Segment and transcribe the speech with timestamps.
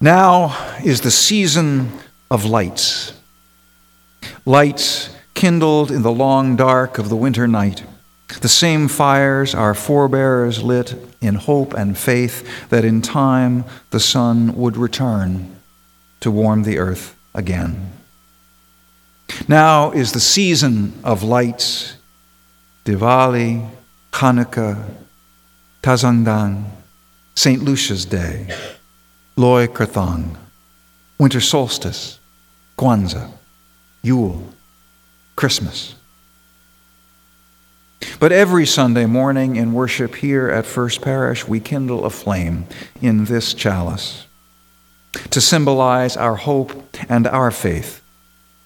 [0.00, 1.92] Now is the season
[2.30, 3.12] of lights.
[4.46, 7.84] Lights kindled in the long dark of the winter night.
[8.40, 14.56] The same fires our forebears lit in hope and faith that in time the sun
[14.56, 15.56] would return
[16.20, 17.92] to warm the earth again.
[19.48, 21.96] Now is the season of lights
[22.86, 23.68] Diwali,
[24.12, 24.82] Hanukkah,
[25.82, 26.64] Tazaungdaing,
[27.34, 27.62] St.
[27.62, 28.48] Lucia's Day,
[29.40, 30.36] Loy Krathong,
[31.18, 32.18] winter solstice,
[32.76, 33.30] Kwanzaa,
[34.02, 34.46] Yule,
[35.34, 35.94] Christmas.
[38.18, 42.66] But every Sunday morning in worship here at First Parish, we kindle a flame
[43.00, 44.26] in this chalice
[45.30, 46.72] to symbolize our hope
[47.08, 48.02] and our faith,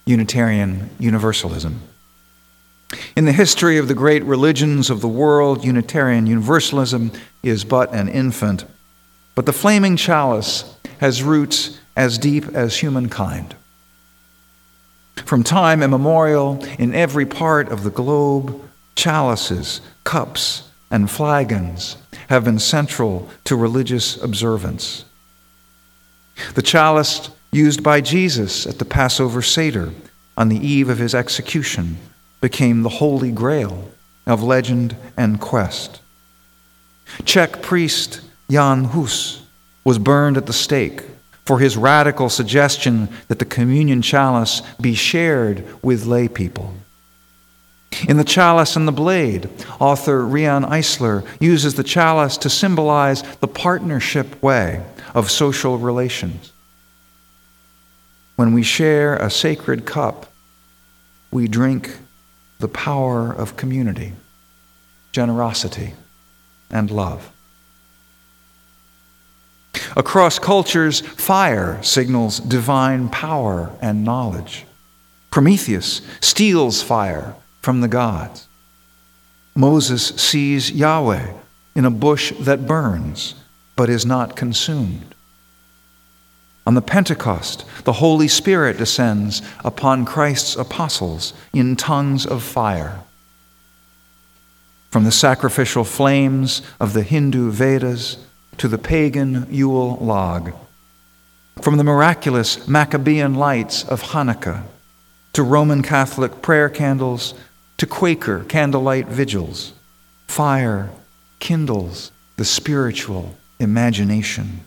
[0.05, 1.79] Unitarian Universalism.
[3.15, 8.09] In the history of the great religions of the world, Unitarian Universalism is but an
[8.09, 8.65] infant,
[9.35, 13.55] but the flaming chalice has roots as deep as humankind.
[15.25, 18.61] From time immemorial, in every part of the globe,
[18.95, 21.97] chalices, cups, and flagons
[22.29, 25.05] have been central to religious observance.
[26.53, 29.91] The chalice used by Jesus at the Passover Seder
[30.37, 31.97] on the eve of his execution
[32.41, 33.89] became the holy grail
[34.27, 36.01] of legend and quest.
[37.23, 39.41] Czech priest Jan Hus
[39.83, 41.03] was burned at the stake
[41.45, 46.73] for his radical suggestion that the communion chalice be shared with lay people.
[48.07, 53.47] In The Chalice and the Blade, author Riane Eisler uses the chalice to symbolize the
[53.47, 56.51] partnership way of social relations.
[58.35, 60.31] When we share a sacred cup,
[61.31, 61.97] we drink
[62.59, 64.13] the power of community,
[65.13, 65.93] generosity,
[66.69, 67.31] and love.
[69.95, 74.65] Across cultures, fire signals divine power and knowledge.
[75.31, 78.47] Prometheus steals fire from the gods.
[79.55, 81.33] Moses sees Yahweh
[81.75, 83.35] in a bush that burns
[83.75, 85.15] but is not consumed.
[86.67, 93.01] On the Pentecost, the Holy Spirit descends upon Christ's apostles in tongues of fire.
[94.89, 98.17] From the sacrificial flames of the Hindu Vedas
[98.57, 100.53] to the pagan Yule log,
[101.61, 104.63] from the miraculous Maccabean lights of Hanukkah
[105.33, 107.33] to Roman Catholic prayer candles
[107.77, 109.73] to Quaker candlelight vigils,
[110.27, 110.89] fire
[111.39, 114.61] kindles the spiritual imagination.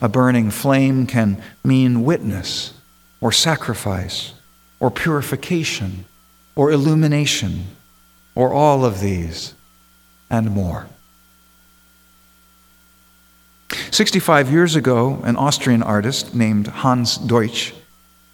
[0.00, 2.74] A burning flame can mean witness
[3.20, 4.32] or sacrifice
[4.80, 6.04] or purification
[6.56, 7.66] or illumination
[8.34, 9.54] or all of these
[10.30, 10.86] and more.
[13.92, 17.74] 65 years ago, an Austrian artist named Hans Deutsch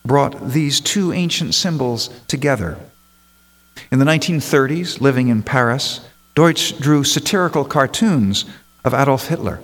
[0.07, 2.79] brought these two ancient symbols together.
[3.91, 8.45] In the 1930s, living in Paris, Deutsch drew satirical cartoons
[8.85, 9.57] of Adolf Hitler.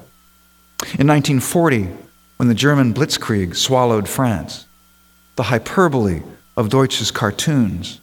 [0.98, 1.88] In 1940,
[2.38, 4.66] when the German Blitzkrieg swallowed France,
[5.36, 6.22] the hyperbole
[6.56, 8.00] of Deutsch's cartoons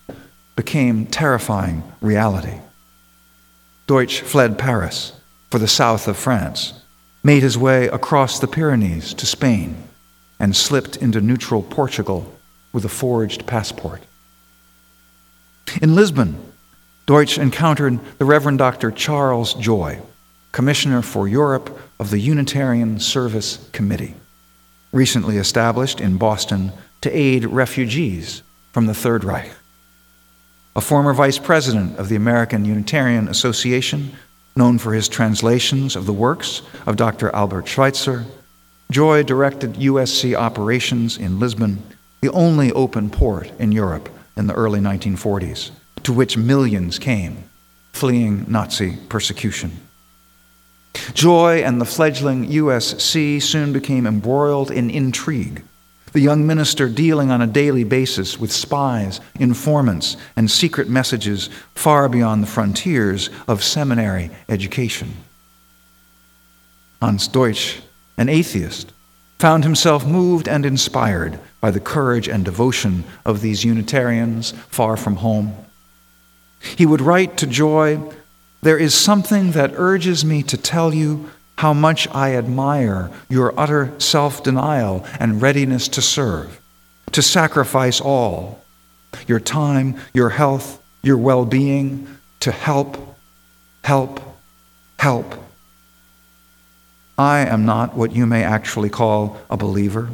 [0.55, 2.59] became terrifying reality.
[3.85, 5.11] Deutsch fled Paris
[5.49, 6.71] for the south of France,
[7.23, 9.83] made his way across the Pyrenees to Spain,
[10.39, 12.33] and slipped into neutral Portugal
[12.73, 14.01] with a forged passport.
[15.81, 16.37] In Lisbon,
[17.05, 18.91] Deutsch encountered the Reverend Dr.
[18.91, 19.99] Charles Joy,
[20.51, 24.15] Commissioner for Europe of the Unitarian Service Committee,
[24.91, 26.71] recently established in Boston
[27.01, 29.51] to aid refugees from the Third Reich.
[30.75, 34.13] A former vice president of the American Unitarian Association,
[34.55, 37.33] known for his translations of the works of Dr.
[37.35, 38.25] Albert Schweitzer,
[38.91, 41.81] Joy directed USC operations in Lisbon,
[42.19, 45.71] the only open port in Europe in the early 1940s,
[46.03, 47.45] to which millions came,
[47.93, 49.71] fleeing Nazi persecution.
[51.13, 55.63] Joy and the fledgling USC soon became embroiled in intrigue,
[56.11, 62.09] the young minister dealing on a daily basis with spies, informants, and secret messages far
[62.09, 65.13] beyond the frontiers of seminary education.
[67.01, 67.81] Hans Deutsch,
[68.17, 68.91] an atheist,
[69.39, 75.15] found himself moved and inspired by the courage and devotion of these Unitarians far from
[75.17, 75.55] home.
[76.59, 77.99] He would write to Joy
[78.61, 81.31] there is something that urges me to tell you
[81.61, 86.59] how much I admire your utter self denial and readiness to serve,
[87.11, 88.63] to sacrifice all
[89.27, 92.07] your time, your health, your well being,
[92.39, 92.97] to help,
[93.83, 94.19] help,
[94.97, 95.35] help.
[97.15, 100.09] I am not what you may actually call a believer.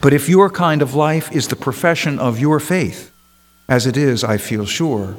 [0.00, 3.10] But if your kind of life is the profession of your faith,
[3.68, 5.16] as it is, I feel sure,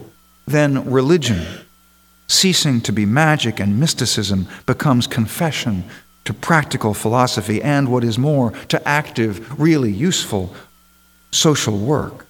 [0.48, 1.65] then religion,
[2.28, 5.84] ceasing to be magic and mysticism, becomes confession
[6.26, 10.54] to practical philosophy and, what is more, to active, really useful
[11.32, 12.26] social work.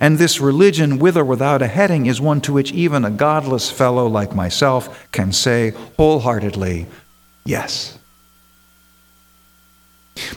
[0.00, 3.70] And this religion, with or without a heading, is one to which even a godless
[3.70, 6.86] fellow like myself can say wholeheartedly,
[7.44, 7.98] yes.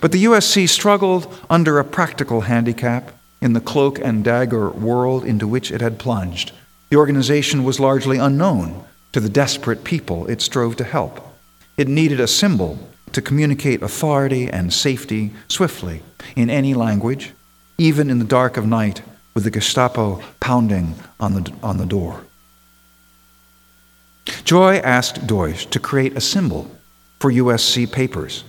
[0.02, 3.12] But the USC struggled under a practical handicap
[3.42, 6.52] in the cloak and dagger world into which it had plunged.
[6.90, 11.22] The organization was largely unknown to the desperate people it strove to help.
[11.76, 12.80] It needed a symbol
[13.12, 16.02] to communicate authority and safety swiftly
[16.36, 17.34] in any language,
[17.78, 19.02] even in the dark of night
[19.34, 22.22] with the Gestapo pounding on the, on the door.
[24.44, 26.72] Joy asked Deutsch to create a symbol
[27.20, 28.44] for USC papers,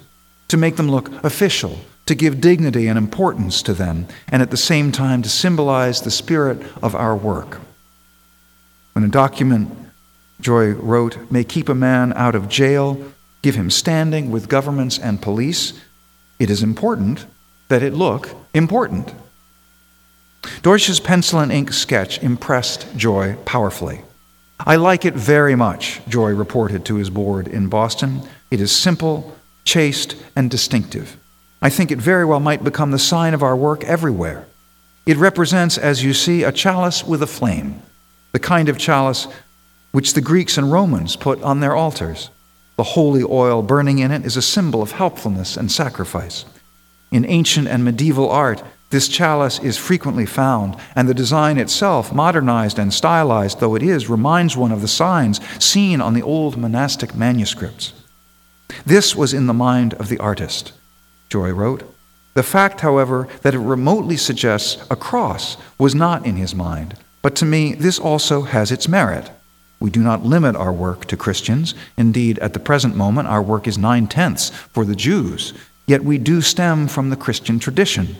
[0.49, 4.57] to make them look official, to give dignity and importance to them, and at the
[4.57, 7.61] same time to symbolize the spirit of our work.
[8.99, 9.71] When a document,
[10.41, 13.01] Joy wrote, may keep a man out of jail,
[13.43, 15.81] give him standing with governments and police,
[16.41, 17.25] it is important
[17.69, 19.15] that it look important.
[20.63, 24.01] Deutsch's pencil and ink sketch impressed Joy powerfully.
[24.59, 28.23] I like it very much, Joy reported to his board in Boston.
[28.51, 31.17] It is simple, chaste, and distinctive.
[31.63, 34.49] I think it very well might become the sign of our work everywhere.
[35.07, 37.81] It represents, as you see, a chalice with a flame,
[38.33, 39.27] the kind of chalice
[39.93, 42.31] which the Greeks and Romans put on their altars.
[42.77, 46.45] The holy oil burning in it is a symbol of helpfulness and sacrifice.
[47.11, 52.79] In ancient and medieval art, this chalice is frequently found, and the design itself, modernized
[52.79, 57.15] and stylized though it is, reminds one of the signs seen on the old monastic
[57.15, 57.93] manuscripts.
[58.87, 60.73] This was in the mind of the artist,
[61.29, 61.83] Joy wrote.
[62.35, 67.35] The fact, however, that it remotely suggests a cross was not in his mind, but
[67.37, 69.31] to me, this also has its merit.
[69.81, 71.75] We do not limit our work to Christians.
[71.97, 75.55] Indeed, at the present moment, our work is nine tenths for the Jews.
[75.87, 78.17] Yet we do stem from the Christian tradition.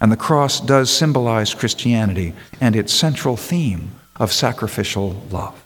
[0.00, 5.64] And the cross does symbolize Christianity and its central theme of sacrificial love.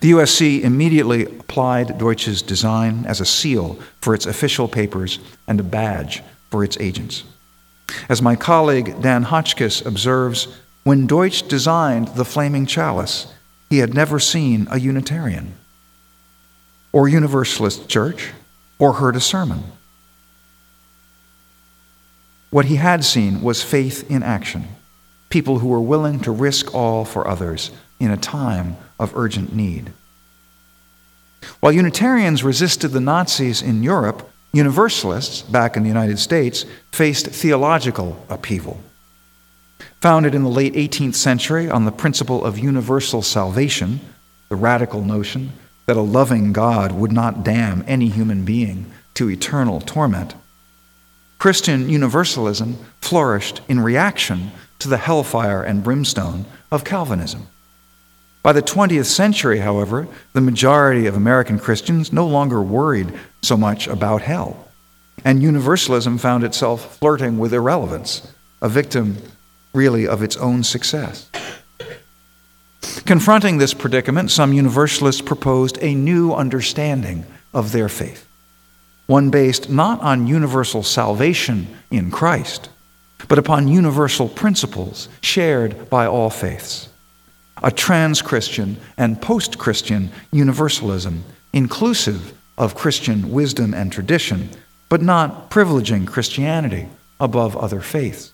[0.00, 5.62] The USC immediately applied Deutsch's design as a seal for its official papers and a
[5.64, 7.24] badge for its agents.
[8.08, 10.48] As my colleague Dan Hotchkiss observes,
[10.84, 13.32] when Deutsch designed the flaming chalice,
[13.70, 15.54] he had never seen a Unitarian
[16.92, 18.30] or Universalist church
[18.78, 19.62] or heard a sermon.
[22.50, 24.64] What he had seen was faith in action,
[25.30, 29.92] people who were willing to risk all for others in a time of urgent need.
[31.60, 38.26] While Unitarians resisted the Nazis in Europe, Universalists back in the United States faced theological
[38.28, 38.82] upheaval.
[40.00, 44.00] Founded in the late 18th century on the principle of universal salvation,
[44.48, 45.52] the radical notion
[45.86, 50.34] that a loving God would not damn any human being to eternal torment,
[51.42, 57.48] Christian universalism flourished in reaction to the hellfire and brimstone of Calvinism.
[58.44, 63.12] By the 20th century, however, the majority of American Christians no longer worried
[63.42, 64.68] so much about hell,
[65.24, 69.16] and universalism found itself flirting with irrelevance, a victim
[69.72, 71.30] really of its own success.
[73.06, 78.26] Confronting this predicament, some universalists proposed a new understanding of their faith
[79.06, 82.70] one based not on universal salvation in Christ,
[83.28, 86.88] but upon universal principles shared by all faiths.
[87.62, 94.48] A trans Christian and post Christian universalism, inclusive of Christian wisdom and tradition,
[94.88, 96.88] but not privileging Christianity
[97.20, 98.32] above other faiths.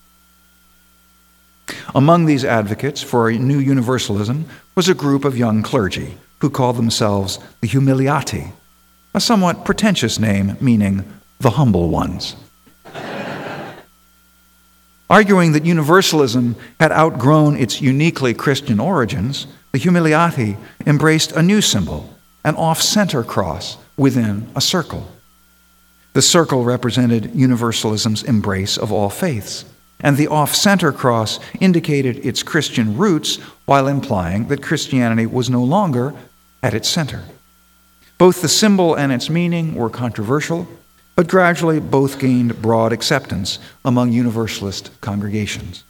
[1.95, 6.77] Among these advocates for a new universalism was a group of young clergy who called
[6.77, 8.53] themselves the Humiliati,
[9.15, 11.05] a somewhat pretentious name meaning
[11.41, 12.37] the humble ones.
[15.11, 22.15] Arguing that universalism had outgrown its uniquely Christian origins, the Humiliati embraced a new symbol,
[22.45, 25.09] an off center cross within a circle.
[26.13, 29.65] The circle represented universalism's embrace of all faiths,
[30.01, 33.37] and the off center cross indicated its Christian roots
[33.67, 36.15] while implying that Christianity was no longer
[36.63, 37.25] at its center.
[38.17, 40.69] Both the symbol and its meaning were controversial,
[41.17, 45.85] but gradually both gained broad acceptance among Universalist congregations.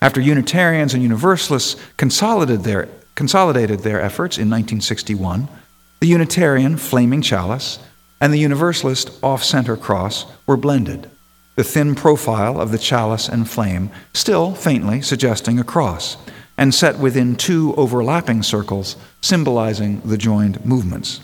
[0.00, 5.48] After Unitarians and Universalists consolidated their, consolidated their efforts in 1961,
[6.00, 7.78] the Unitarian flaming chalice
[8.20, 11.10] and the Universalist off center cross were blended,
[11.56, 16.16] the thin profile of the chalice and flame still faintly suggesting a cross,
[16.56, 21.20] and set within two overlapping circles symbolizing the joined movements.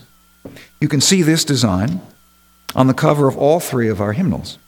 [0.80, 2.00] You can see this design
[2.74, 4.58] on the cover of all three of our hymnals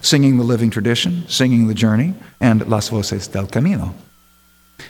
[0.00, 3.94] Singing the Living Tradition, Singing the Journey, and Las Voces del Camino.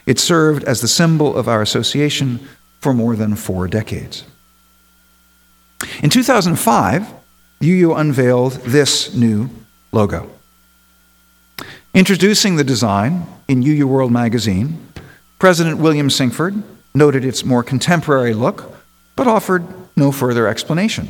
[0.06, 2.48] It served as the symbol of our association
[2.80, 4.24] for more than four decades.
[6.02, 7.06] In 2005,
[7.64, 9.48] UU unveiled this new
[9.90, 10.30] logo.
[11.94, 14.86] Introducing the design in UU World magazine,
[15.38, 16.62] President William Sinkford
[16.94, 18.74] noted its more contemporary look,
[19.16, 19.64] but offered
[19.96, 21.08] no further explanation.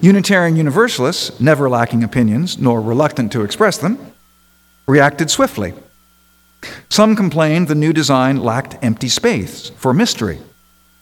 [0.00, 4.12] Unitarian Universalists, never lacking opinions nor reluctant to express them,
[4.86, 5.72] reacted swiftly.
[6.88, 10.40] Some complained the new design lacked empty space for mystery,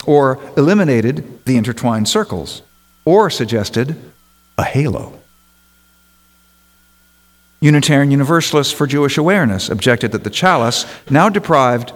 [0.04, 2.60] or eliminated the intertwined circles,
[3.04, 3.96] or suggested
[4.58, 5.18] a halo.
[7.60, 11.92] Unitarian Universalists for Jewish Awareness objected that the chalice, now deprived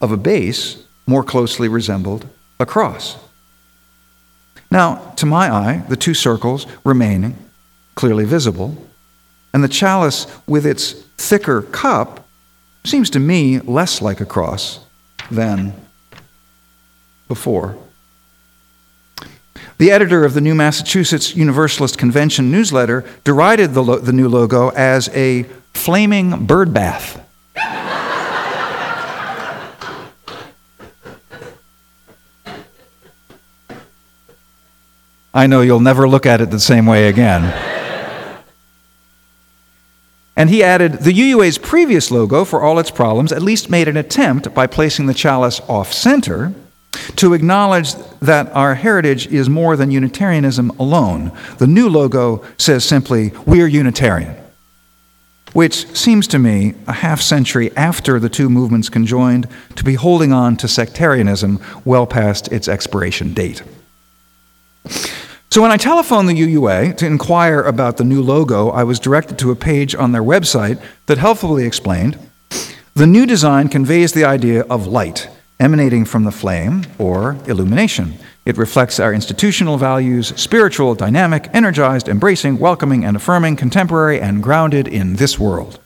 [0.00, 3.16] of a base, more closely resembled a cross.
[4.70, 7.36] Now, to my eye, the two circles remaining
[7.94, 8.76] clearly visible,
[9.52, 12.26] and the chalice with its thicker cup
[12.84, 14.80] seems to me less like a cross
[15.30, 15.72] than
[17.28, 17.76] before.
[19.78, 24.70] The editor of the New Massachusetts Universalist Convention newsletter derided the, lo- the new logo
[24.70, 27.20] as a flaming bird bath.
[35.36, 37.42] I know you'll never look at it the same way again.
[40.36, 43.96] And he added the UUA's previous logo, for all its problems, at least made an
[43.96, 46.54] attempt by placing the chalice off center
[47.16, 51.32] to acknowledge that our heritage is more than Unitarianism alone.
[51.58, 54.34] The new logo says simply, We're Unitarian,
[55.52, 60.32] which seems to me, a half century after the two movements conjoined, to be holding
[60.32, 63.62] on to sectarianism well past its expiration date.
[65.50, 69.38] So when I telephoned the UUA to inquire about the new logo, I was directed
[69.38, 72.18] to a page on their website that helpfully explained
[72.94, 75.28] the new design conveys the idea of light
[75.60, 78.14] emanating from the flame or illumination.
[78.44, 84.86] It reflects our institutional values spiritual, dynamic, energized, embracing, welcoming, and affirming, contemporary, and grounded
[84.86, 85.78] in this world.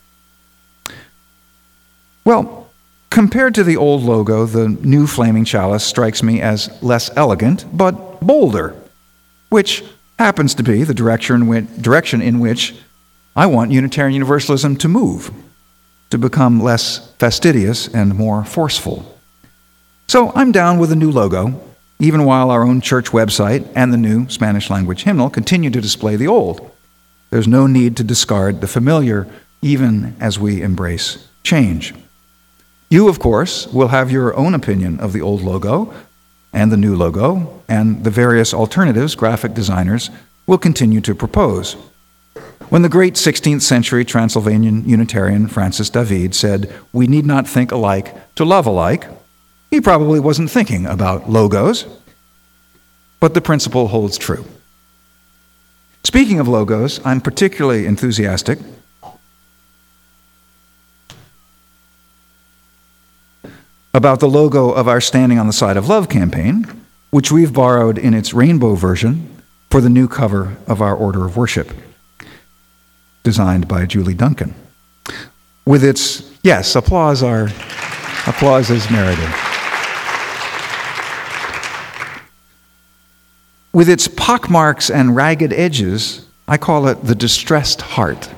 [2.25, 2.69] Well,
[3.11, 8.21] compared to the old logo, the new flaming chalice strikes me as less elegant, but
[8.21, 8.75] bolder
[9.49, 9.85] which
[10.19, 12.75] happens to be the direction, in which
[13.37, 15.31] I want Unitarian Universalism to move,
[16.11, 19.18] to become less fastidious and more forceful.
[20.11, 21.61] So I'm down with a new logo,
[21.99, 26.17] even while our own church website and the new Spanish language hymnal continue to display
[26.17, 26.71] the old.
[27.29, 29.27] There's no need to discard the familiar,
[29.61, 31.93] even as we embrace change.
[32.89, 35.93] You, of course, will have your own opinion of the old logo,
[36.55, 40.09] and the new logo, and the various alternatives graphic designers
[40.47, 41.75] will continue to propose.
[42.71, 48.35] When the great 16th century Transylvanian Unitarian Francis David said, We need not think alike
[48.37, 49.07] to love alike,
[49.71, 51.87] he probably wasn't thinking about logos,
[53.21, 54.45] but the principle holds true.
[56.05, 58.59] Speaking of logos, I'm particularly enthusiastic
[63.93, 66.67] about the logo of our Standing on the Side of Love campaign,
[67.11, 71.37] which we've borrowed in its rainbow version for the new cover of our Order of
[71.37, 71.73] Worship,
[73.23, 74.55] designed by Julie Duncan.
[75.67, 77.49] With its, yes, applause are,
[78.27, 79.48] applause is merited.
[83.73, 88.31] With its pockmarks and ragged edges, I call it the distressed heart.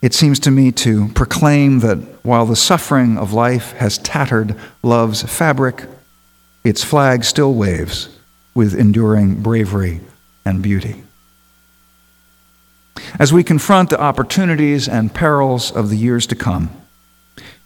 [0.00, 5.22] It seems to me to proclaim that while the suffering of life has tattered love's
[5.22, 5.84] fabric,
[6.64, 8.08] its flag still waves
[8.54, 10.00] with enduring bravery
[10.44, 11.02] and beauty.
[13.18, 16.70] As we confront the opportunities and perils of the years to come,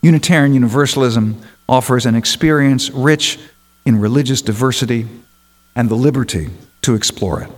[0.03, 3.39] Unitarian Universalism offers an experience rich
[3.85, 5.07] in religious diversity
[5.75, 6.51] and the liberty
[6.83, 7.51] to explore it.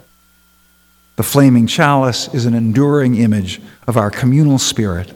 [1.17, 5.13] The flaming chalice is an enduring image of our communal spirit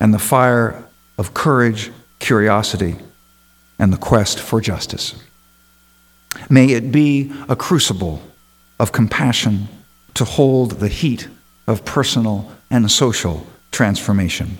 [0.00, 0.82] and the fire
[1.18, 2.96] of courage, curiosity,
[3.78, 5.14] and the quest for justice.
[6.48, 8.22] May it be a crucible
[8.78, 9.68] of compassion
[10.14, 11.28] to hold the heat
[11.66, 14.58] of personal and social transformation.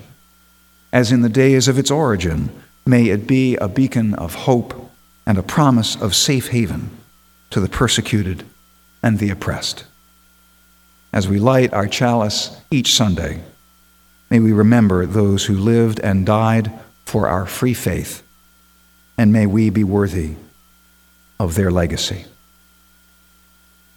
[0.93, 2.51] As in the days of its origin,
[2.87, 4.91] may it be a beacon of hope
[5.27, 6.91] and a promise of safe haven
[7.57, 8.45] to the persecuted
[9.03, 9.87] and the oppressed.
[11.11, 13.41] As we light our chalice each Sunday,
[14.29, 16.71] may we remember those who lived and died
[17.07, 18.23] for our free faith,
[19.17, 20.35] and may we be worthy
[21.41, 22.27] of their legacy.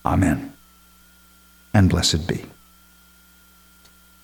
[0.06, 0.54] Amen.
[1.74, 2.46] And blessed be.